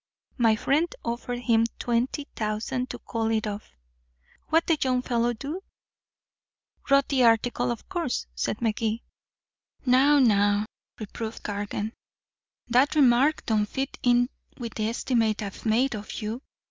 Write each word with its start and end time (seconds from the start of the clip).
My 0.39 0.55
friend 0.55 0.87
offered 1.05 1.41
him 1.41 1.63
twenty 1.77 2.27
thousand 2.35 2.89
to 2.89 2.97
call 2.97 3.29
it 3.29 3.45
off. 3.45 3.77
What'd 4.47 4.65
the 4.65 4.81
young 4.83 5.03
fellow 5.03 5.31
do?" 5.31 5.61
"Wrote 6.89 7.09
the 7.09 7.23
article, 7.23 7.69
of 7.71 7.87
course," 7.87 8.25
said 8.33 8.63
Magee. 8.63 9.03
"Now 9.85 10.17
now," 10.17 10.65
reproved 10.99 11.43
Cargan. 11.43 11.93
"That 12.67 12.95
remark 12.95 13.45
don't 13.45 13.67
fit 13.67 13.99
in 14.01 14.29
with 14.57 14.73
the 14.73 14.89
estimate 14.89 15.43
I've 15.43 15.67
made 15.67 15.93
of 15.93 16.11
you. 16.13 16.41